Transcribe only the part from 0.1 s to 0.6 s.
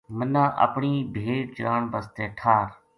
منا